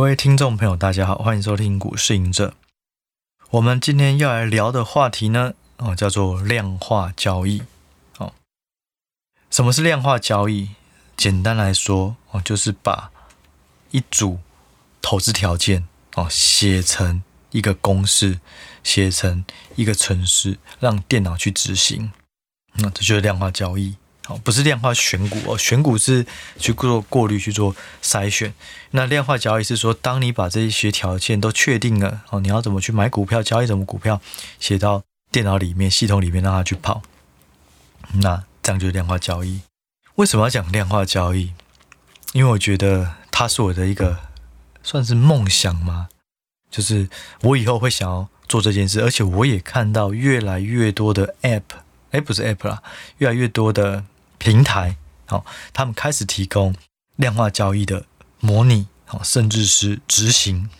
[0.00, 2.54] 各位听众朋友，大家好，欢迎收听股市赢者。
[3.50, 7.62] 我们今天要来聊的话题呢，哦，叫做量化交易。
[8.16, 8.32] 哦，
[9.50, 10.70] 什么是量化交易？
[11.18, 13.10] 简单来说，哦，就是把
[13.90, 14.38] 一组
[15.02, 18.40] 投资条件，哦，写成一个公式，
[18.82, 19.44] 写成
[19.76, 22.10] 一个程式，让电脑去执行。
[22.76, 23.96] 那这就是量化交易。
[24.38, 26.26] 不是量化选股哦，选股是
[26.58, 28.52] 去做过滤、去做筛选。
[28.92, 34.20] 那量化交易是说，当你把这些条件都确定了哦，你要怎么去买股票、交易什么股票，
[34.58, 37.02] 写到电脑里面、系统里面让它去跑，
[38.14, 39.60] 那这样就是量化交易。
[40.16, 41.52] 为什么要讲量化交易？
[42.32, 44.18] 因为我觉得它是我的一个
[44.82, 46.08] 算是梦想嘛，
[46.70, 47.08] 就是
[47.42, 51.62] 我以后会想要做这件事，而且我也看到越来越多的 App，
[52.10, 52.82] 哎，不是 App 啦，
[53.18, 54.04] 越来越多的。
[54.40, 55.44] 平台，好，
[55.74, 56.74] 他们开始提供
[57.16, 58.06] 量化交易的
[58.40, 60.70] 模拟，好，甚至是执行。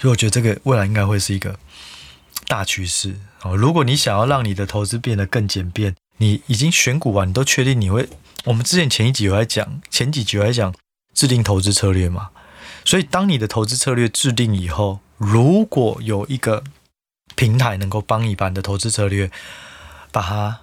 [0.00, 1.56] 所以我觉得这个未来应该会是一个
[2.48, 3.14] 大趋势。
[3.42, 8.08] 哦，如果你想要让你的投资变得更简便，你已经选股完，你都确定你会。
[8.46, 10.74] 我们之前前一集有在讲，前几集有在讲
[11.14, 12.30] 制定投资策略嘛。
[12.84, 16.64] 所以当你的投资策略制定以后，如果有一个
[17.36, 19.30] 平台能够帮你把你的投资策略
[20.10, 20.58] 把它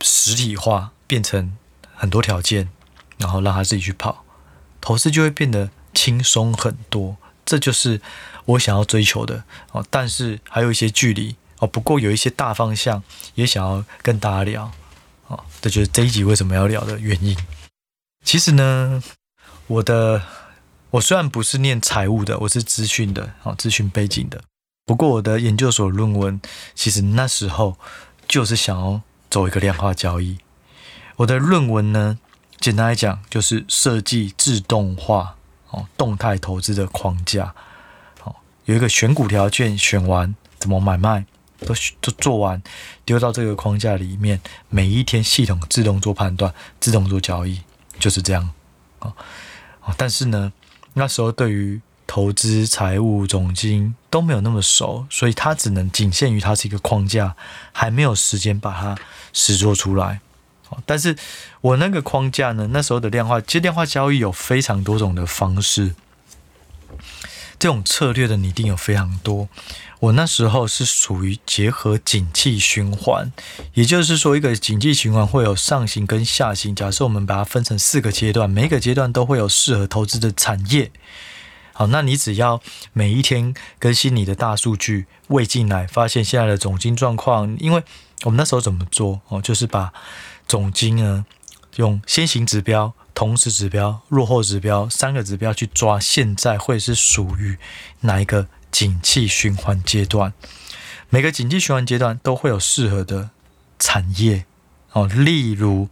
[0.00, 0.92] 实体化。
[1.08, 1.56] 变成
[1.96, 2.68] 很多条件，
[3.16, 4.24] 然后让他自己去跑，
[4.80, 7.16] 投资就会变得轻松很多。
[7.44, 8.00] 这就是
[8.44, 9.42] 我想要追求的
[9.72, 9.84] 哦。
[9.90, 11.66] 但是还有一些距离哦。
[11.66, 13.02] 不过有一些大方向
[13.34, 14.70] 也想要跟大家聊
[15.28, 15.42] 哦。
[15.62, 17.34] 这就是这一集为什么要聊的原因。
[18.22, 19.02] 其实呢，
[19.66, 20.22] 我的
[20.90, 24.42] 我虽然不是念财务的，我是资讯的哦，资讯背景的。
[24.84, 26.40] 不过我的研究所论文
[26.74, 27.78] 其实那时候
[28.26, 29.00] 就是想要
[29.30, 30.38] 走一个量化交易。
[31.18, 32.16] 我的论文呢，
[32.60, 35.34] 简单来讲就是设计自动化
[35.70, 37.52] 哦，动态投资的框架，
[38.22, 41.24] 哦，有一个选股条件，选完怎么买卖
[41.58, 42.62] 都都做完，
[43.04, 47.62] 丢到这个框架里面，每一天系统自动做判断，自动做交易，
[47.98, 48.48] 就是这样
[49.00, 49.12] 哦。
[49.82, 50.52] 哦但是呢，
[50.92, 57.34] 那时候对于投资、财务、总经都没有那么熟，所以它只能仅限于它是一个框架，
[57.72, 58.96] 还没有时间把它
[59.32, 60.20] 实做出来。
[60.86, 61.16] 但是
[61.60, 65.94] 我那个框架呢，那时候的量化，其实量化交易有非常多种的方式，
[67.58, 69.48] 这种策略的拟定有非常多。
[70.00, 73.32] 我那时候是属于结合景气循环，
[73.74, 76.72] 也就是说，一个景气循环会有上行跟下行。
[76.72, 80.92] 假设我们把它分成四个阶段，每一个阶段都会有适合投资的产业。
[81.72, 82.62] 好，那你只要
[82.92, 87.82] 每一天更新你的大数据喂进来，发现现在的总金状况，因为
[88.22, 89.92] 我们那时候怎么做哦，就是把
[90.48, 91.26] 总经呢，
[91.76, 97.58] 用先行指标、同时指标、落后指标三个指标去抓，现在会是属于
[98.00, 100.32] 哪一个景气循环阶段？
[101.10, 103.30] 每个景气循环阶段都会有适合的
[103.78, 104.46] 产业
[104.92, 105.06] 哦。
[105.06, 105.88] 例如，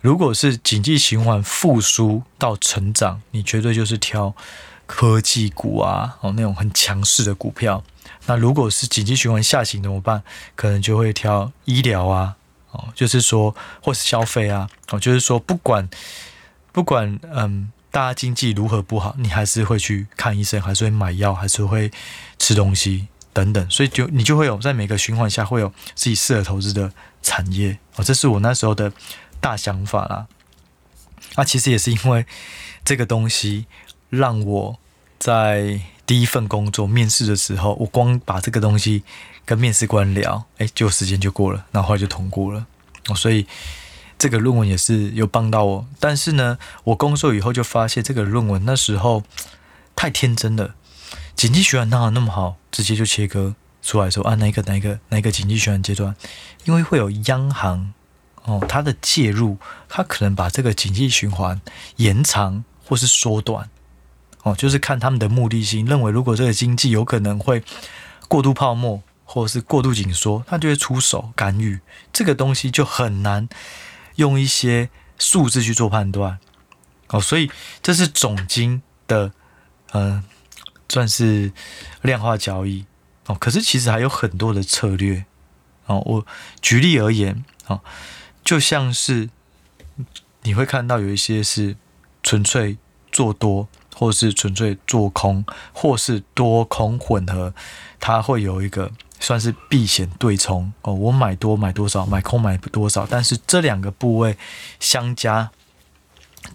[0.00, 4.34] 如果是景气循环复苏到成长，你绝对就是挑
[4.86, 7.84] 科技股啊，哦那种很强势的股票。
[8.26, 10.24] 那如果是景气循环下行怎么办？
[10.56, 12.34] 可能就会挑医疗啊。
[12.76, 15.88] 哦，就是说，或是消费啊，哦，就是说，不管
[16.72, 21.90] 不管，嗯，大家经济如何不好，你还是会去看医生，还是会买药，还是会
[22.38, 26.92] 吃东西等等，所以就你就会有在每个循环下会有自己适合投资的
[27.22, 28.92] 产业哦，这是我那时候的
[29.40, 30.26] 大想法啦。
[31.36, 32.26] 那、其实也是因为
[32.84, 33.66] 这个东西，
[34.10, 34.78] 让我
[35.18, 39.02] 在第一份工作面试的时候，我光把这个东西。
[39.46, 42.66] 跟面试官聊，哎，就时间就过了，然后后来就通过了，
[43.08, 43.46] 哦，所以
[44.18, 45.86] 这个论文也是有帮到我。
[46.00, 49.22] 但是呢，我工作以后就发现这个论文那时候
[49.94, 50.74] 太天真了，
[51.36, 56.16] 景气循环哪有那么好，直接就切割出来说啊，哪一个哪一个哪一个景气循环阶段，
[56.64, 57.92] 因为会有央行
[58.42, 59.58] 哦，它的介入，
[59.88, 61.60] 它可能把这个经济循环
[61.98, 63.70] 延长或是缩短，
[64.42, 67.62] 哦，就是看他们的目的性，认为如果这个经济有可能会
[68.26, 69.00] 过度泡沫。
[69.28, 71.80] 或者是过度紧缩，他就会出手干预，
[72.12, 73.48] 这个东西就很难
[74.14, 74.88] 用一些
[75.18, 76.38] 数字去做判断
[77.08, 77.20] 哦。
[77.20, 77.50] 所以
[77.82, 79.32] 这是总金的，
[79.90, 80.22] 呃，
[80.88, 81.52] 算是
[82.02, 82.86] 量化交易
[83.26, 83.34] 哦。
[83.34, 85.26] 可是其实还有很多的策略
[85.86, 86.00] 哦。
[86.06, 86.26] 我
[86.62, 87.80] 举例而言哦，
[88.44, 89.28] 就像是
[90.42, 91.76] 你会看到有一些是
[92.22, 92.78] 纯粹
[93.10, 97.52] 做多，或是纯粹做空，或是多空混合，
[97.98, 98.92] 它会有一个。
[99.18, 104.36] 算是避险对冲哦，我买多买多少，买空买多少，但是这两个部位
[104.78, 105.50] 相加，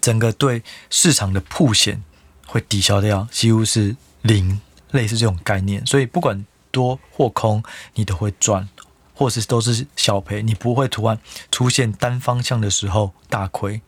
[0.00, 2.02] 整个对市场的曝险
[2.46, 4.60] 会抵消掉，几乎是零，
[4.92, 5.84] 类似这种概念。
[5.84, 7.62] 所以不管多或空，
[7.94, 8.68] 你都会赚，
[9.14, 11.18] 或是都是小赔，你不会突然
[11.50, 13.82] 出现单方向的时候大亏。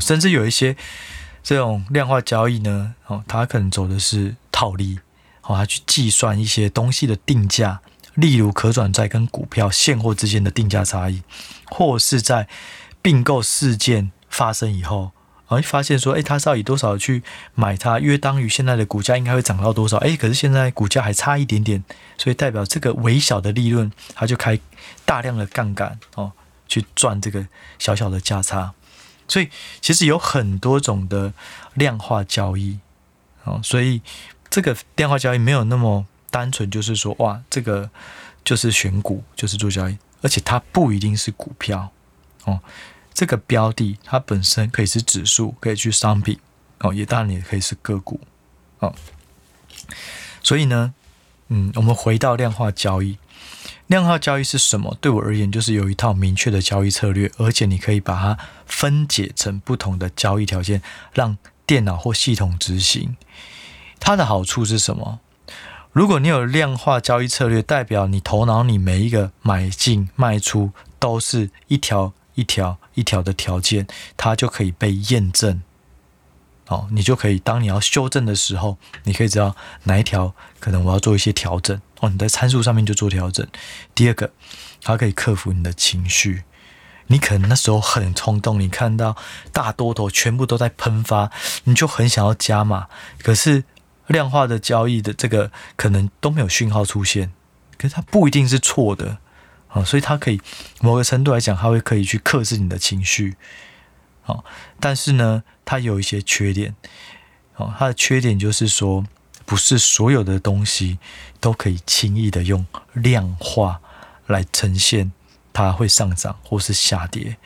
[0.00, 0.74] 甚至有一些
[1.42, 4.98] 这种量化交易呢，哦，它可能走的是套利，
[5.42, 7.80] 哦，它去计算一些东西的定价。
[8.14, 11.22] 例如可转债跟股票现货之间的定价差异，
[11.66, 12.48] 或是在
[13.02, 15.10] 并购事件发生以后，
[15.48, 17.22] 啊，发现说，诶，他是要以多少去
[17.54, 19.96] 买它，约当于现在的股价应该会涨到多少？
[19.98, 21.82] 诶，可是现在股价还差一点点，
[22.16, 24.58] 所以代表这个微小的利润，他就开
[25.04, 26.30] 大量的杠杆哦，
[26.68, 27.46] 去赚这个
[27.78, 28.72] 小小的价差。
[29.26, 29.48] 所以
[29.80, 31.32] 其实有很多种的
[31.74, 32.78] 量化交易，
[33.42, 34.00] 哦，所以
[34.48, 36.06] 这个量化交易没有那么。
[36.34, 37.88] 单纯就是说，哇，这个
[38.44, 41.92] 就是选股，就是做交易，而且它不一定是股票
[42.42, 42.58] 哦。
[43.12, 46.36] 这个标的它本身可以是指数，可以去商品
[46.80, 48.18] 哦，也当然也可以是个股
[48.80, 48.92] 哦。
[50.42, 50.92] 所以呢，
[51.46, 53.16] 嗯，我们回到量化交易，
[53.86, 54.98] 量化交易是什么？
[55.00, 58.36] 对我而言，就是有一套明确的交易策略，而且你可以把它
[58.66, 60.82] 分解成不同的交易条件，
[61.12, 63.16] 让电脑或系统执行。
[64.00, 65.20] 它的好处是什么？
[65.94, 73.86] 如果你有量化交易策略，代表你头脑里每一个买进卖出都是一条一条一条的条件，
[74.16, 75.62] 它就可以被验证。
[76.66, 79.54] 哦，你就可以当你要修正的时候，你可以知道
[79.84, 81.80] 哪一条可能我要做一些调整。
[82.00, 83.46] 哦，你在参数上面就做调整。
[83.94, 84.32] 第二个，
[84.82, 86.42] 它可以克服你的情绪。
[87.06, 89.14] 你可能那时候很冲动，你看到
[89.52, 91.30] 大多头全部都在喷发，
[91.62, 92.88] 你就很想要加码，
[93.22, 93.62] 可是。
[94.08, 97.32] 量化的交易的这个可能都没有讯号出现，
[97.78, 99.18] 可是它不一定是错的
[99.68, 100.40] 啊，所以它可以
[100.80, 103.36] 某个程度来讲，它会可以去克制你的情绪，
[104.26, 104.44] 啊，
[104.78, 106.74] 但是呢，它有一些缺点，
[107.56, 109.04] 哦，它的缺点就是说，
[109.46, 110.98] 不是所有的东西
[111.40, 113.80] 都可以轻易的用量化
[114.26, 115.12] 来呈现，
[115.52, 117.38] 它会上涨或是下跌，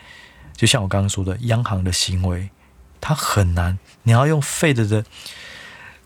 [0.55, 2.49] 就像我刚刚说的，央行的行为，
[2.99, 5.05] 它很难，你要用 Fed 的。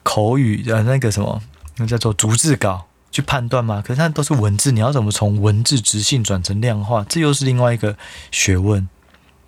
[0.04, 1.42] 口语呃，那个什么，
[1.78, 3.82] 那叫做逐字稿去判断吗？
[3.84, 7.06] 可是它都是文字，你要怎么从文字直性转成量化？
[7.08, 7.98] 这又是另外一个
[8.32, 8.88] 学问。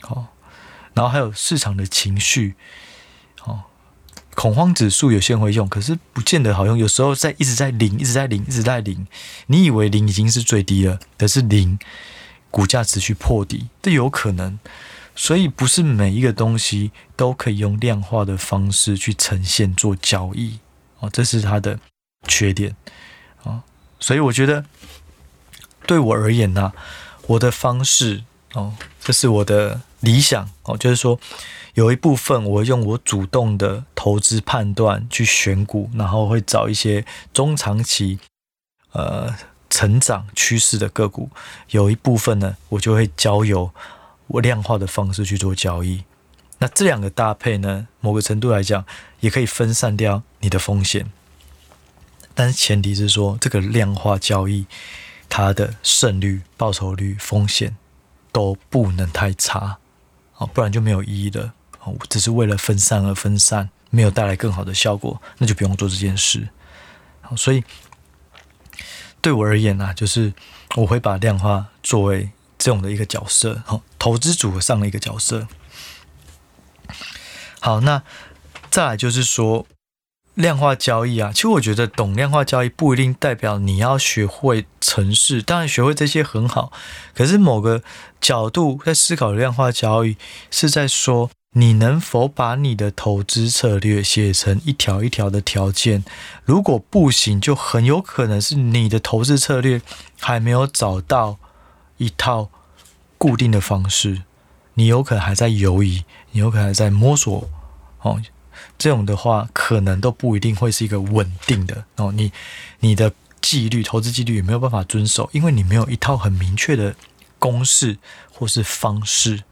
[0.04, 0.28] 哦，
[0.94, 2.56] 然后还有市场的情绪，
[3.44, 3.64] 哦，
[4.36, 6.78] 恐慌指数有些人会用，可是不见得好用。
[6.78, 9.08] 有时候在一直在零，一直在零，一直在零。
[9.48, 11.78] 你以为零已经是最低了，可是零
[12.52, 14.60] 股价持续破底，这有可能。
[15.16, 20.60] 所以不是每一个东西都可以用量化的方式去呈现做交易
[21.00, 21.80] 哦，这是它的
[22.28, 22.76] 缺点
[23.44, 23.64] 啊。
[24.00, 24.66] 所以我觉得
[25.88, 26.74] 对我而言呢，
[27.28, 28.24] 我的方式
[28.54, 31.18] 哦，这是我的理想哦，就是说
[31.76, 38.20] 有一部分我用我主动的投资判断去选股，然后会找一些中长期
[38.92, 39.34] 呃
[39.70, 41.30] 成长趋势的个股，
[41.70, 43.72] 有一部分呢，我就会交由。
[44.28, 46.04] 我量化的方式去做交易，
[46.58, 48.84] 那这两个搭配呢，某个程度来讲，
[49.20, 51.12] 也可以分散掉你的风险。
[52.34, 54.66] 但是前提是说，这个量化交易
[55.30, 57.78] 它的胜率、报酬率、风险
[58.32, 59.78] 都不能太差，
[60.38, 61.54] 哦，不然就没有意义了。
[61.84, 66.50] 哦，只是为了分散而分散，没有带来更好的效果，那就不用做这件事。
[67.38, 67.64] 所以
[69.22, 70.34] 对我而言呢，就是
[70.76, 72.32] 我会把量化作为。
[72.58, 75.48] 这种的一个角色，好，投资组合上的一个角色。
[77.60, 78.04] 好，那
[78.70, 79.66] 再来就是说
[80.36, 86.72] 量化交易啊，其实我觉得懂量化交易不一定代表你要学会程式，当然学会这些很好。
[87.16, 87.82] 可是某个
[88.22, 90.18] 角度在思考量化交易，
[90.52, 96.06] 是在说你能否把你的投资策略写成一条一条的条件。
[96.44, 99.82] 如果不行，就很有可能是你的投资策略
[100.22, 101.40] 还没有找到
[101.98, 102.52] 一套。
[103.18, 104.24] 固定的方式，
[104.76, 107.50] 你有可能还在犹疑，你有可能还在摸索，
[108.02, 108.22] 哦，
[108.78, 112.12] 这种的话可能都不一定会是一个稳定的哦。
[112.12, 112.32] 你
[112.80, 116.96] 你的纪律，投资纪律也没有办法遵守，因为你没有一套很明确的
[117.40, 117.98] 公式
[118.32, 119.44] 或是方式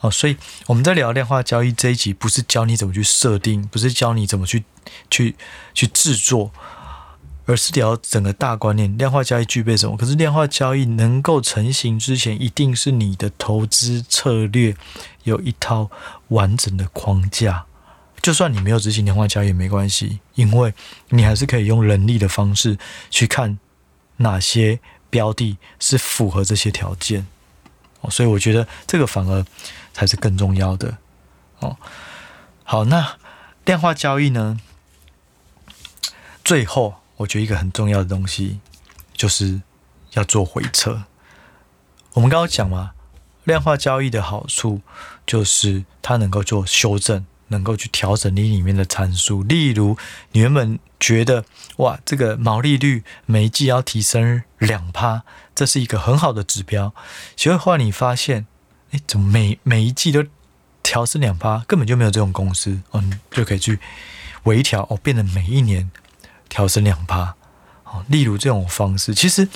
[0.00, 0.10] 哦。
[0.10, 4.64] 所以我们在聊量化交易这一集，不是教你怎么去设定，不是教你怎么去
[5.10, 5.36] 去
[5.74, 6.52] 去制作。
[7.50, 9.96] 而是聊整个大观念，量化交易具备什么？
[9.96, 14.76] 可是量化交易能够成型之前，一定是你的投资策略
[15.24, 15.90] 有一套
[16.28, 17.66] 完整的框架。
[18.22, 20.72] 就算你没有执行量化交易也没关系，因为
[21.08, 22.78] 你还是可以用人力的方式
[23.10, 23.58] 去看
[24.18, 24.78] 哪些
[25.08, 27.26] 标的是符合这些条件。
[28.02, 29.44] 哦，所以我觉得这个反而
[29.92, 30.98] 才是更重要的。
[31.58, 31.76] 哦，
[32.62, 33.16] 好，那
[33.64, 34.60] 量化交易呢？
[36.44, 38.60] 最后，我觉得一个很重要的东西
[39.12, 39.60] 就是
[40.12, 41.02] 要做回撤。
[42.14, 42.92] 我们刚刚讲嘛，
[43.44, 44.80] 量化交易的好处
[45.26, 49.42] 就是它能够做修正，能够去调整你里面的参数。
[49.42, 49.98] 例如，
[50.32, 51.44] 你原本觉得
[51.76, 55.22] 哇，这个毛利率每一季要提升两趴，
[55.54, 56.94] 这是一个很好的指标。
[57.36, 58.46] 结果后来你发现，
[58.92, 60.24] 哎，怎么每每一季都
[60.82, 63.78] 调升两趴，根本就没有这种公司，嗯，就可以去
[64.44, 65.90] 微调哦，变得每一年
[66.50, 67.34] 调升两趴。
[67.84, 69.48] 哦，例如这种方式，其实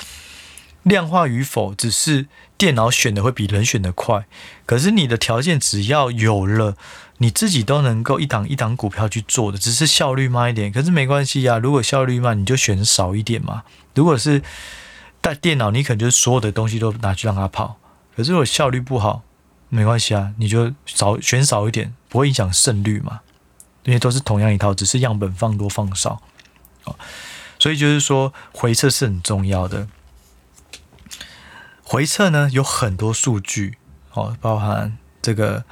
[0.85, 4.25] 量化与否只是电脑选的会比人选的快，
[4.65, 6.77] 可是你的条件只要有了。
[7.19, 11.59] 你自己都能够一档一档股票去做的，只是效率慢一点，可是没关系呀。
[11.59, 13.63] 如果效率慢，你就选少一点嘛。
[13.95, 14.43] 如果是
[15.21, 17.77] 带电脑，你可能就是所有的东西都拿去让它跑。
[18.17, 19.23] 可是如果效率不好，
[19.69, 23.21] 没关系啊，你就少选少一点，不会影响胜率嘛。
[23.85, 26.21] 因为都是同样一套，只是样本放多放少。
[27.59, 29.89] 所以就是说回测是很重要的。
[31.83, 33.79] 回测呢有很多数据
[34.13, 35.65] 哦，包含这个。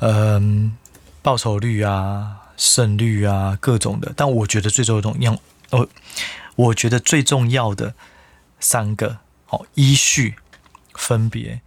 [0.00, 0.76] 嗯，
[1.22, 4.12] 报酬率啊，胜率啊，各种的。
[4.14, 5.88] 但我觉得最重要，哦，
[6.56, 7.94] 我觉得最重要的
[8.58, 9.18] 三个
[9.48, 10.34] 哦依序
[10.94, 11.62] 分别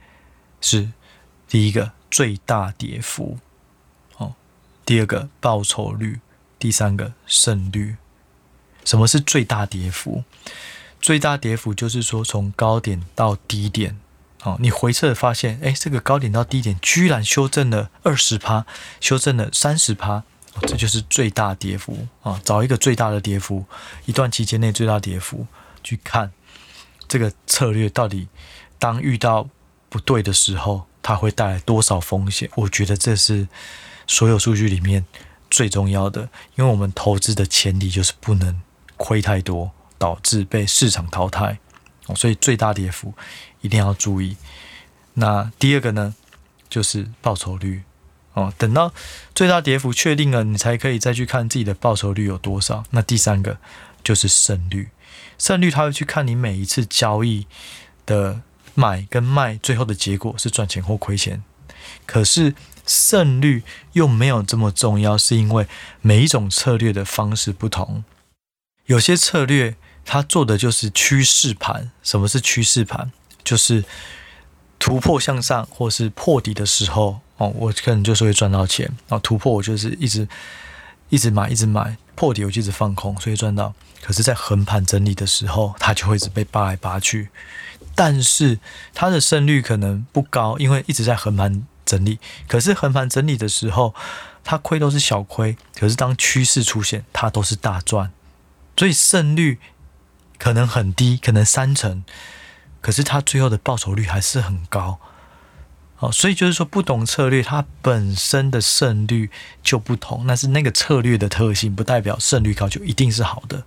[0.61, 0.91] 是：
[1.47, 3.39] 第一个最大跌幅，
[4.17, 4.35] 哦，
[4.85, 6.19] 第二个报酬率，
[6.59, 7.95] 第三个胜率。
[8.87, 10.23] 什么是最大跌幅？
[11.01, 13.99] 最大跌幅就是说从高点到低点。
[14.43, 18.65] 哦，你回测发现，哎，这个高点到低点居然修正了二十趴，
[19.01, 20.23] 修正了三十趴，
[20.61, 22.39] 这就是最大跌幅啊！
[22.45, 23.65] 找一个最大的跌幅，
[24.05, 25.45] 一段期间内最大跌幅，
[25.83, 26.31] 去看
[27.09, 28.29] 这个策略到底
[28.79, 29.49] 当遇到
[29.89, 32.49] 不对的时候，它会带来多少风险？
[32.55, 33.49] 我觉得这是
[34.05, 35.03] 所有数据里面
[35.49, 38.61] 最重要的，因为我们投资的前提就是不能
[38.97, 41.59] 亏太多，导致被市场淘汰。
[42.15, 43.13] 所以最大跌幅
[43.61, 44.37] 一定要注意。
[45.15, 46.15] 那第二个呢，
[46.69, 47.83] 就是报酬率
[48.33, 48.53] 哦。
[48.57, 48.93] 等到
[49.35, 52.85] 最大跌幅确定了，你才可以再去看自己的报酬率有多少。
[52.91, 53.57] 那第三个
[54.03, 54.89] 就是胜率，
[55.37, 57.45] 胜率它会去看你每一次交易
[58.05, 58.41] 的
[58.73, 61.43] 买跟卖，最后的结果是赚钱或亏钱。
[62.05, 65.67] 可是胜率又没有这么重要，是因为
[65.99, 68.05] 每一种策略的方式不同，
[68.87, 69.77] 有些策略。
[70.09, 71.91] 他做的就是趋势盘。
[72.01, 73.11] 什么是趋势盘？
[73.43, 73.83] 就是
[74.79, 78.89] 突破向上或是破底的时候，哦，我可能就是会赚到钱。
[79.09, 80.25] 啊，突破我就是一直
[81.09, 83.73] 一直买，一直买，破底我就一直放空，所以赚到。
[84.01, 87.27] 可是，在横盘整理的时候，它就会一直被扒来扒去。
[87.93, 88.59] 但是
[88.93, 92.17] 它的胜率可能不高，因为一直在横盘整理。
[92.47, 93.93] 可是横盘整理的时候，
[94.45, 95.57] 它亏都是小亏。
[95.77, 98.13] 可是当趋势出现，它都是大赚。
[98.77, 99.59] 所以胜率。
[100.39, 102.03] 可能很低，可能三成，
[102.79, 104.99] 可是它最后的报酬率还是很高，
[105.97, 109.31] 哦，所以就是说，不同策略它本身的胜率
[109.63, 113.63] 就不同，那是那个策略的特性，不代表胜率高就一定是好的。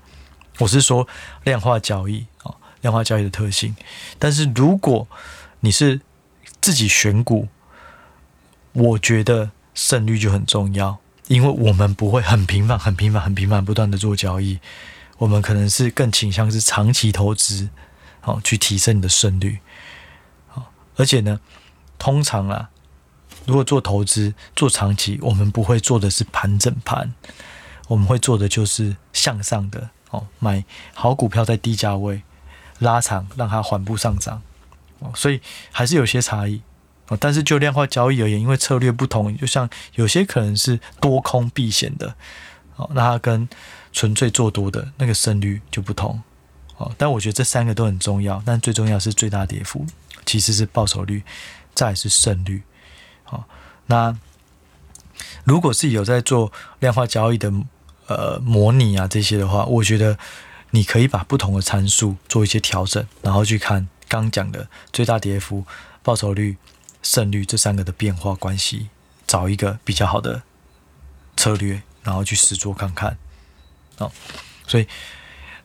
[0.58, 1.08] 我是说
[1.42, 3.74] 量化交易啊，量化交易的特性。
[4.20, 5.08] 但是如果
[5.58, 6.00] 你是
[6.60, 7.48] 自己选股，
[8.74, 14.60] 我觉得胜率就很重要，因为我们不会很频繁、很频繁、很频繁不断的做交易。
[15.20, 17.68] 我们可能是更倾向是长期投资，
[18.22, 19.58] 好去提升你的胜率，
[20.48, 21.38] 好，而且呢，
[21.98, 22.70] 通常啊，
[23.44, 27.12] 如果做投资做长期，我们不会做的是盘整盘，
[27.88, 32.22] 我们会做的就是向上的，哦，买好股票在低价位
[32.78, 34.40] 拉长，让它缓步上涨，
[35.00, 36.62] 哦，所以还是有些差异，
[37.08, 42.14] 哦，但是就量化交易而言，因为策略不同，就像有些可能是多空避险的，
[42.76, 43.46] 哦，那它跟
[43.92, 46.22] 纯粹做多的那个胜率就不同，
[46.76, 49.84] 哦，但我觉得这三个都很重要，但最重要是最大跌幅，
[50.24, 51.22] 其实是报酬率，
[51.74, 52.62] 再是胜率，
[53.24, 53.48] 好，
[53.86, 54.16] 那
[55.44, 57.52] 如果是有在做量化交易的
[58.06, 60.18] 呃模拟啊这些的话，我觉得
[60.70, 65.64] 你可以把不同的参数做一些调整，然后去看刚讲的最大跌幅、
[66.02, 66.56] 报酬率、
[67.02, 68.88] 胜率这三个的变化关系，
[69.26, 70.42] 找一个比较好的
[71.36, 73.18] 策略，然后去实做看看。
[74.00, 74.10] 哦，
[74.66, 74.86] 所以，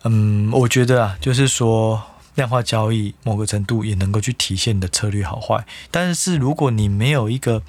[0.04, 2.04] 嗯，我觉得啊，就是说，
[2.36, 5.66] 量化交易某个程度也能够去体现你的策略好坏。
[5.90, 7.64] 但是，如果你没有一个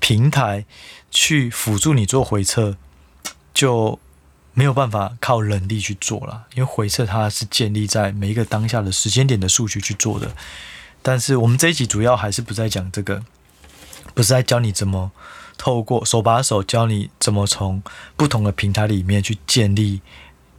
[0.00, 0.64] 平台
[1.10, 2.76] 去辅助你做回测，
[3.52, 3.98] 就
[4.54, 6.46] 没有办法靠人力去做了。
[6.54, 10.34] 因为回测它是建立在每一个当下的时间点的数据去做的。
[11.02, 13.22] 但是，我们这一集主要还是不再讲这个，
[14.14, 15.12] 不是在教你怎么。
[15.56, 17.82] 透过手把手教你怎么从
[18.16, 20.00] 不同的平台里面去建立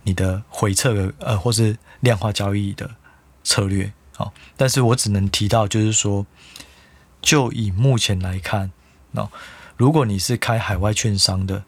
[0.04, 2.90] 你的回测的呃，或是量化交易的
[3.44, 3.92] 策略。
[4.16, 6.26] 好，但是我只能提到，就是说，
[7.22, 8.72] 就以目前来看，
[9.12, 9.30] 那
[9.76, 11.64] 如果你是开海外券商的，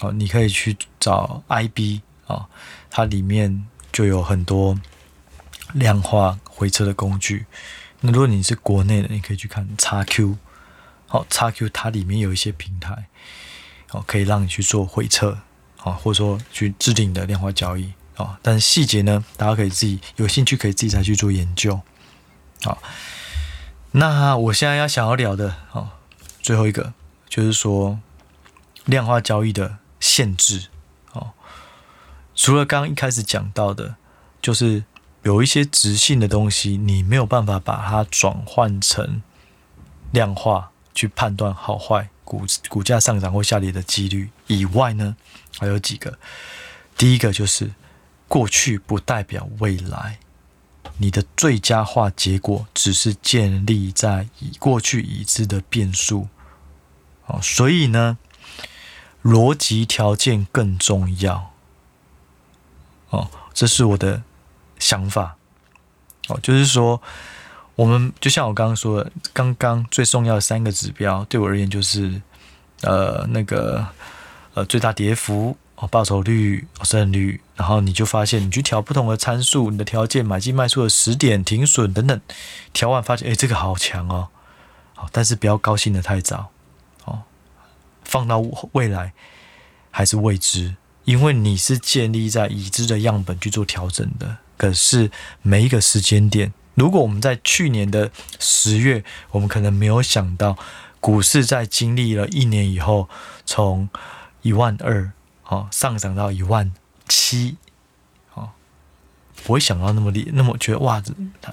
[0.00, 2.48] 哦，你可以去找 IB 啊，
[2.90, 4.76] 它里面就有很多
[5.74, 7.46] 量化回测的工具。
[8.00, 10.34] 那如果你是国内的，你可以去看 XQ，
[11.14, 13.06] 好，XQ 它里面有一些平台，
[13.92, 15.38] 哦，可以让你去做回测，
[15.78, 17.92] 啊，或者说去制定的量化交易。
[18.16, 21.80] 啊，但细节呢，大家可以自己有兴趣，可以自己再去做研究。
[22.64, 22.82] 好，
[23.92, 25.90] 那我现在要想要聊的，哦，
[26.42, 26.92] 最后一个
[27.28, 28.00] 就是说
[28.84, 30.66] 量化交易的限制。
[31.12, 31.30] 哦，
[32.34, 33.94] 除了刚刚一开始讲到的，
[34.42, 34.82] 就是
[35.22, 39.22] 有一些直性的东西，你没有办法把它转换成
[40.10, 45.16] 量化去判断好坏、股股价上涨或下跌的几率以外呢，
[45.58, 46.18] 还有几个。
[46.96, 47.72] 第一个就是。
[48.26, 50.18] 过去不代表未来，
[50.96, 56.26] 你的最佳化结果只是建立在已过去已知的变数。
[57.26, 58.18] 哦，所以呢，
[59.22, 61.52] 逻辑条件更重要。
[63.10, 64.22] 哦，这是我的
[64.78, 65.36] 想法。
[66.28, 67.00] 哦，就是说，
[67.76, 72.20] 我们就像我刚刚说的，刚刚最重要的三个指标，对我而言就是，
[72.82, 73.86] 呃，那个，
[74.54, 75.56] 呃，最大跌幅。
[75.76, 82.20] 哦，报酬率、胜率，然后你就发现，你去调不同的参数，你的条件、买进卖出的时点、停损等等，
[82.72, 84.28] 调完发现，哎，这个好强哦，
[84.94, 86.52] 好，但是不要高兴得太早，
[87.06, 87.22] 哦，
[88.04, 88.38] 放到
[88.70, 89.12] 未来
[89.90, 90.76] 还是未知，
[91.06, 94.36] 因为你是建立在已知的样本去做调整的。
[94.56, 95.10] 可是
[95.42, 100.56] 每一个时间点，如果我们在去年的十月，我们可能没有想到，
[101.00, 103.08] 股市在经历了一年以后，
[103.44, 103.88] 从
[104.42, 105.12] 一万二。
[105.46, 106.72] 哦，上涨到一万
[107.06, 107.58] 七，
[108.32, 108.52] 哦，
[109.44, 111.02] 不会想到那么厉，那么觉得哇，
[111.42, 111.52] 它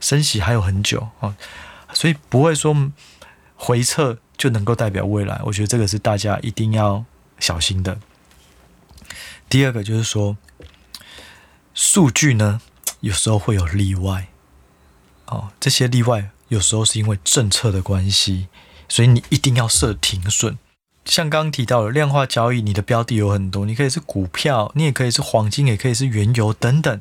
[0.00, 1.32] 升息还有很久哦，
[1.92, 2.74] 所以不会说
[3.54, 5.40] 回撤就能够代表未来。
[5.44, 7.04] 我觉得这个是大家一定要
[7.38, 8.00] 小心的。
[9.48, 10.36] 第二个就是说，
[11.72, 12.60] 数据呢，
[12.98, 14.26] 有时候会有例外，
[15.26, 18.48] 哦，这些例外有时候是因为政策的关系，
[18.88, 20.58] 所以你一定要设停损。
[21.04, 27.00] 像刚刚提到的量化交易，你的标的有很多，你可以是股票，你也可以是黄金，也可以是原油等等。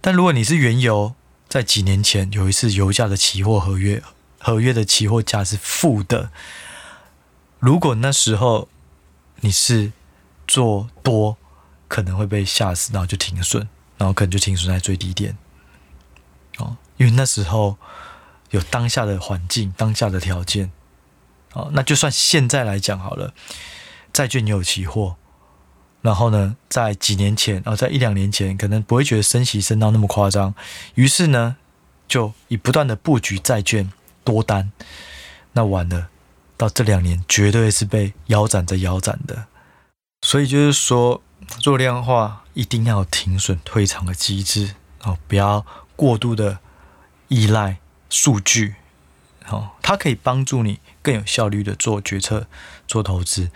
[0.00, 1.14] 但如果你是原油，
[1.48, 4.02] 在几年前有一次油价的期货合约，
[4.38, 6.30] 合约的期货价是负的，
[7.58, 8.68] 如果那时候
[9.40, 9.92] 你是
[10.46, 11.38] 做多，
[11.88, 15.36] 可能会被吓死，然后就停损，然后可能就停损在最低点。
[16.96, 17.76] 因为那时候
[18.50, 20.70] 有当下的环境，当下的条件。
[21.52, 23.32] 哦，那就算现在来讲好了，
[24.12, 25.14] 债券也有期货，
[26.02, 30.52] 然后呢，在几年前啊，在一两年前，可能不会觉得升息升到那么夸张，
[30.96, 31.56] 于是呢，
[32.08, 33.92] 就以不断的布局债券
[34.24, 34.72] 多单，
[35.52, 36.08] 那完了，
[36.56, 39.46] 到这两年绝对是被腰斩着腰斩的，
[40.22, 41.22] 所以就是说，
[41.60, 46.58] 做量化一定要有停损退场的机制哦，不要过度的
[47.28, 48.76] 依赖数据。
[49.46, 52.46] 哦，它可以帮助你更有效率的做决策、
[52.86, 53.50] 做投资，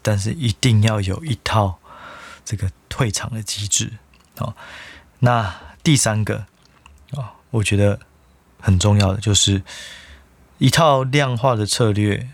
[0.00, 1.80] 但是一定要有一套
[2.44, 3.94] 这个退场的机制。
[4.38, 4.54] 哦，
[5.18, 6.46] 那第三个
[7.16, 7.98] 啊，我觉得
[8.60, 9.64] 很重要的就是
[10.58, 12.30] 一套量化的策略，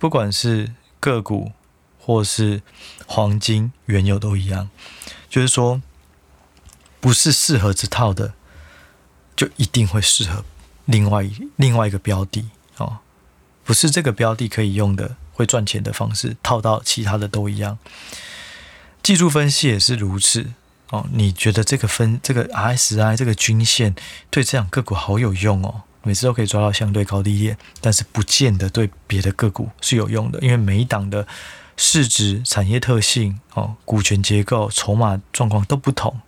[0.00, 1.52] 不管是个股
[2.00, 2.62] 或是
[3.06, 4.68] 黄金、原油都一样，
[5.28, 5.80] 就是说
[6.98, 8.34] 不是适合这套的，
[9.40, 10.44] 就一定会适合。
[10.84, 11.26] 另外
[11.56, 12.44] 另外一个标的
[12.76, 12.98] 哦，
[13.64, 17.78] 不是这个标的可以用的会赚钱的方式套到其他的都一样。
[19.02, 20.52] 技术分析也是如此
[20.90, 21.06] 哦。
[21.14, 23.94] 你觉得这个分这个 RSI 这个均线
[24.28, 31.26] 对这两个股好有用哦，每次都可以抓到相对高低点，但是不见得对别的个股是有用的，因为每一档的
[31.78, 36.20] 市值、产业特性哦、股权结构、筹码状况都不同。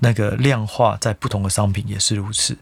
[0.00, 2.58] 那个量化在不同的商品也是如此。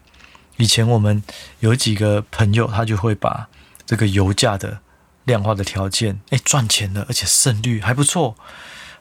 [0.57, 1.23] 以前我们
[1.59, 3.47] 有几个朋友，他就会把
[3.85, 4.79] 这个油价的
[5.23, 8.35] 量化的条件，哎，赚钱了，而且胜率还不错，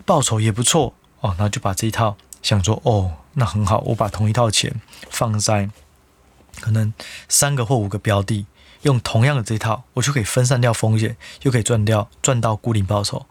[0.04, 5.68] 报酬也不错哦，那就把这一套想说，哦，那很好，我把同一套钱放在
[6.60, 6.92] 可能
[7.28, 8.46] 三个或五个标的，
[8.82, 13.26] 用同样的这一套，我就可以分散掉风险，又可以赚掉赚到固定报酬。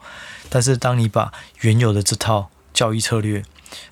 [0.50, 3.44] 但是当你把原有的这套交易策略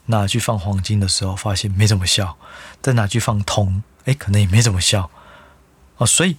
[0.05, 2.37] 拿去放黄金的时候，发现没怎么效，
[2.81, 3.83] 再拿去放铜。
[4.05, 5.09] 哎，可能也没怎么效
[5.97, 6.37] 哦，所以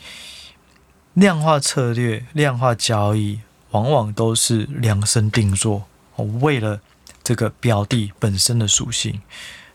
[1.14, 6.80] 量化策略、量化交易往往都是量身定做哦，为了
[7.24, 9.20] 这个标的本身的属性，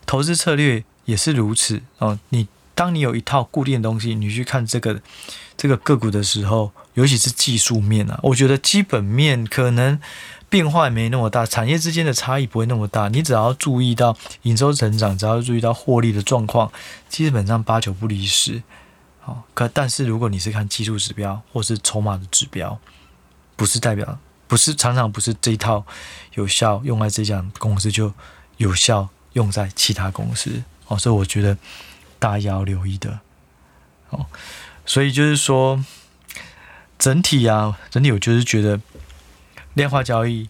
[0.06, 2.18] 投资策略也是如此哦。
[2.30, 5.02] 你当你有一套固定的东西，你去看这个
[5.58, 10.00] 这个个股的时候，尤其是技术面啊，我觉得基本面可能
[10.52, 13.08] 变化也没那么大，产业之间的差异不会那么大。
[13.08, 16.70] 你只要注意到营收成长，只要注意到获利的状况，
[17.08, 18.62] 基本上八九不离十。
[19.20, 22.78] 好，可但是如果你是看技术指标或是筹码的指标，
[23.56, 24.18] 不是代表。
[24.46, 25.82] 不是常常不是这一套
[26.34, 28.12] 有效用在这家公司就
[28.58, 31.56] 有效用在其他公司哦，所以我觉得
[32.18, 33.20] 大家要留意的
[34.10, 34.26] 哦。
[34.84, 35.82] 所以就是说
[36.98, 38.78] 整体啊，整体我就是觉得
[39.74, 40.48] 量化交易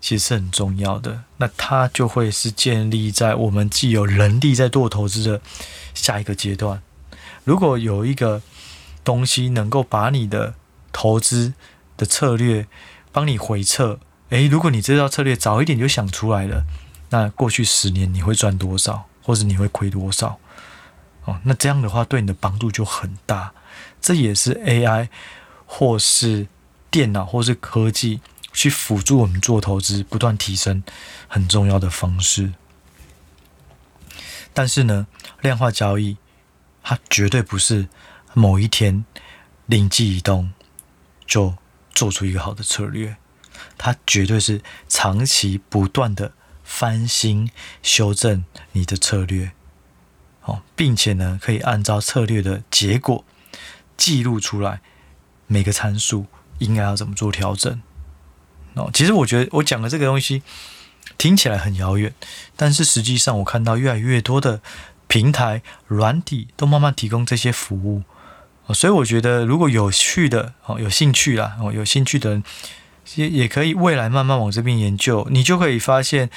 [0.00, 1.24] 其实是很重要的。
[1.38, 5.40] 那它就会是建立在我们既有人力在做投资的
[5.94, 6.82] 下一个阶段。
[7.44, 8.42] 如果有一个
[9.04, 10.54] 东西能够把你的
[10.92, 11.54] 投资
[11.96, 12.66] 的策略
[13.10, 16.64] 帮你回测，诶，如果你这套策略早一点就想出来了，
[17.10, 20.38] 那过去十年你会赚多少，或者你会亏多少？
[21.24, 23.52] 哦，那这样的话对你的帮助就很大。
[24.00, 25.08] 这也是 AI
[25.66, 26.46] 或是
[26.90, 28.20] 电脑或是科技
[28.58, 30.82] 去辅助我们做投资不断提升
[31.28, 32.52] 很重要的方式。
[34.52, 35.06] 但是呢，
[35.40, 36.16] 量化交易
[36.82, 37.88] 它绝对不是
[38.34, 39.04] 某一天
[39.66, 40.52] 灵机一动
[41.26, 41.54] 就。
[41.94, 43.16] 做出一个好的策略，
[43.76, 46.30] 它绝对是长期不断的
[46.62, 47.50] 翻新、
[47.82, 49.50] 修正你的策略，
[50.44, 53.24] 哦，并且呢，可以按照策略的结果
[53.96, 54.80] 记录出来
[55.48, 56.26] 每个参数
[56.58, 57.82] 应该要怎么做调整。
[58.78, 60.42] 哦，其实我觉得我讲的这个东西
[61.18, 62.14] 听起来很遥远，
[62.56, 64.60] 但是实际上我看到越来越多的
[65.08, 68.02] 平台软体都慢慢提供这些服务。
[68.74, 72.44] 所以我觉得，如果有趣的哦，有兴趣啦哦，有兴趣的人
[73.14, 76.28] 也也可以未来慢慢往这边研究，你就可以发现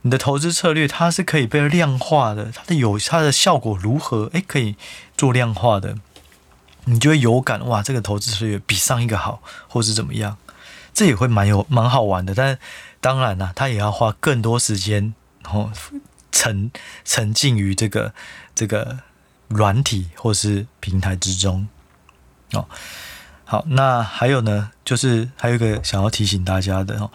[0.00, 4.30] 你的投资策略它是可以被量化的，它的有它的效果如何？
[4.32, 4.76] 诶，可以
[5.14, 5.98] 做量化的，
[6.86, 10.38] 你就会有感哇，这个投资策略比上一个好，或是怎么样？
[10.98, 12.34] 这也会蛮有蛮好玩的。
[12.34, 12.58] 但
[13.00, 15.70] 当然啦，他也要花更多时间，然后
[16.32, 16.70] 沉
[17.04, 18.12] 沉浸于这个
[18.54, 18.98] 这个。
[19.48, 21.66] 软体或是平台之中，
[22.52, 22.68] 哦，
[23.46, 27.10] 好，那还有呢，就是还有一个想要提醒大家的哦，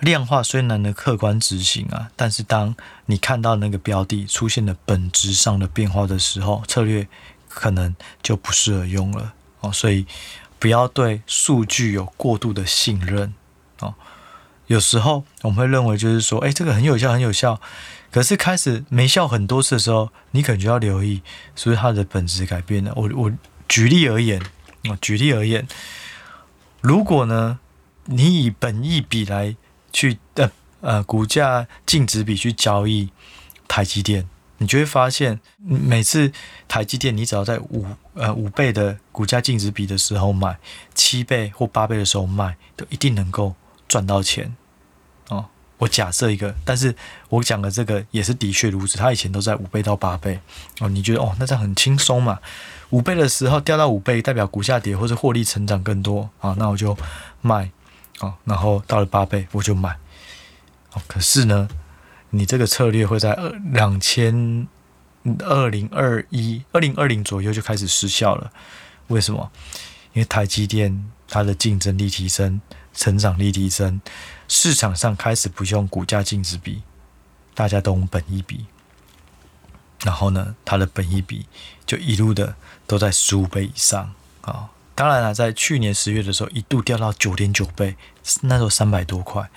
[0.00, 7.08] 量化虽然能客观执行啊，但是当你看到那个标的出现了本质上的变化的时候，策略
[7.48, 10.06] 可能就不适合用了哦，所以
[10.58, 13.34] 不要对数据有过度的信任
[13.80, 13.94] 哦。
[14.66, 17.60] 有时候我们会认为就是说，哎，这个很有效，很有效。
[18.10, 21.22] 可是开始没效很多次的时候，你可能就要留意，
[21.54, 22.92] 是不是它的本质改变了。
[22.96, 23.32] 我我
[23.68, 24.40] 举例而言，
[24.88, 25.66] 啊，举例而言，
[26.80, 27.58] 如果呢，
[28.04, 29.56] 你以本益比来
[29.92, 33.10] 去呃呃股价净值比去交易
[33.66, 34.26] 台积电，
[34.58, 36.32] 你就会发现，每次
[36.66, 40.58] 台积电你只要在五呃五倍的股价净值比的时候买，
[40.94, 43.54] 七倍或八倍的时候卖，都一定能够
[43.86, 44.54] 赚到钱
[45.28, 45.46] 哦。
[45.78, 46.92] 我假设一个，但是
[47.28, 48.98] 我讲的这个也是的确如此。
[48.98, 50.40] 它以前都在五倍到八倍
[50.80, 52.40] 哦，你觉得哦，那这样很轻松嘛？
[52.90, 56.98] 五倍的时候掉到五倍，代表股价跌或者获利成长更多啊，那我就
[57.42, 57.70] 卖
[58.18, 59.96] 啊，然后到了八倍我就买。
[60.94, 61.68] 哦，可是呢，
[62.30, 64.66] 你这个策略会在二两千
[65.40, 68.52] 二零二一二零二零左右就开始失效了。
[69.08, 69.50] 为什么？
[70.12, 72.60] 因为台积电它的竞争力提升，
[72.94, 74.00] 成长力提升。
[74.48, 76.82] 市场上开始不用股价净值比，
[77.54, 78.66] 大家都用本益比，
[80.02, 81.46] 然后呢，它的本益比
[81.84, 84.70] 就一路的都在十五倍以上啊。
[84.94, 87.96] 当然了，在去年十月的时候，一度掉到九点九倍，
[88.40, 89.48] 那时候三百多块。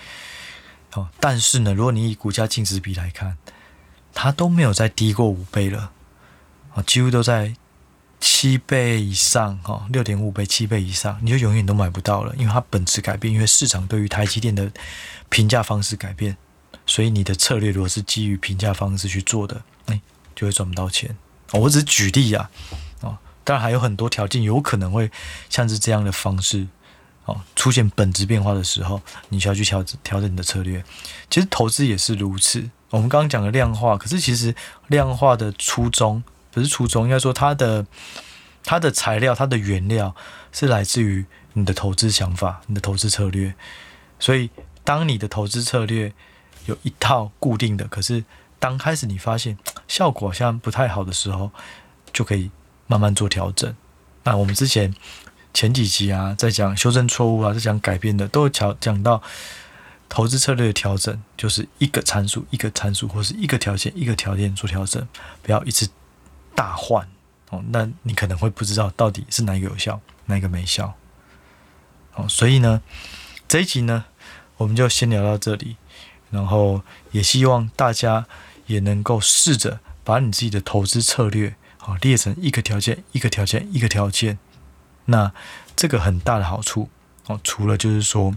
[0.93, 3.37] 哦，但是呢，如果你以股价净值比来看，
[4.13, 5.91] 它都没有再低过五倍了，
[6.75, 7.55] 啊，几乎都在。
[8.23, 14.71] 七倍以上，哈，六点五倍、七倍以上，你就永远都买不到了，因为它本质改变，因为市场对于台积电的
[15.29, 16.37] 评价方式改变，
[16.85, 19.99] 所以你的策略如果是基于评价方式去做的，哎，
[20.35, 21.17] 就会赚不到钱。
[21.53, 22.51] 我只是举例啊，
[22.99, 25.09] 哦，当然还有很多条件有可能会
[25.49, 26.67] 像是这样的方式，
[27.25, 30.83] 哦，出现本质变化的时候，你需要去调整调整你的策略。
[31.29, 34.53] 其实投资也是如此，我们刚刚讲的量化，可是其实
[34.87, 36.23] 量化的初衷。
[36.53, 37.85] 不是初衷，应该说它的
[38.61, 40.13] 它的材料、它的原料
[40.51, 43.55] 是来自于你的投资想法、你的投资策略。
[44.19, 44.49] 所以，
[44.83, 46.11] 当你的投资策略
[46.65, 48.25] 有一套固定的，可是
[48.59, 49.57] 当开始你发现
[49.87, 51.49] 效果好像不太好的时候，
[52.11, 52.51] 就可以
[52.85, 53.73] 慢慢做调整。
[54.23, 54.93] 那我们之前
[55.53, 59.21] 前几集啊，在讲修正错误啊，在讲改变的，都有讲讲到
[60.07, 65.07] 投资策略的调整就是一个参数一个参数，或是一个条件一个条件做调整，
[65.41, 65.87] 不要一直
[66.55, 67.07] 大换
[67.49, 67.63] 哦。
[67.69, 70.93] 那你可能会不知道到底是哪一个有效，哪一个没效。
[72.15, 72.81] 哦，所以呢，
[73.47, 74.05] 这一集呢，
[74.57, 75.77] 我们就先聊到这里，
[76.29, 78.25] 然后也希望大家
[78.67, 84.37] 也能够试着把你自己的投资策略哦列成一个条件一个条件一个条件。
[85.05, 85.31] 那
[85.75, 86.89] 这个很大的好处
[87.27, 88.33] 哦，除了就是说。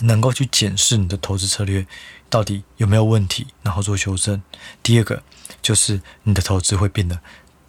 [0.00, 1.86] 能够去检视你的投资策略
[2.30, 4.42] 到底有没有问题，然后做修正。
[4.82, 5.22] 第二个
[5.60, 7.20] 就是你的投资会变得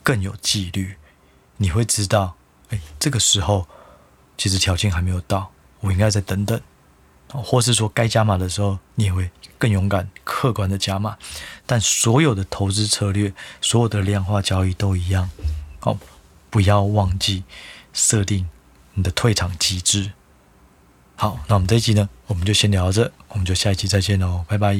[0.01, 0.95] 更有纪律，
[1.57, 2.35] 你会知道，
[2.69, 3.67] 哎，这个时候
[4.37, 6.59] 其实条件还没有到，我应该再等等，
[7.27, 11.17] 或是说该加码的时候，你也会更勇敢、客观的加码。
[11.65, 15.29] 但所有的投资策略，所有的量化交易都一样，
[15.81, 15.99] 哦，
[16.49, 17.43] 不要忘记
[17.93, 18.49] 设定
[18.95, 20.11] 你的退场机制。
[21.15, 24.75] 好，那我们这一集呢，我们就先聊到这，我们就下一期再见喽，拜拜。